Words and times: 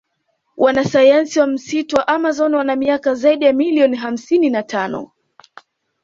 Wanasayansi 0.57 1.39
wa 1.39 1.47
msitu 1.47 1.95
wa 1.95 2.07
amazon 2.07 2.55
wana 2.55 2.75
miaka 2.75 3.15
zaidi 3.15 3.45
ya 3.45 3.53
million 3.53 3.95
hamsini 3.95 4.49
na 4.49 4.63
tano 4.63 5.11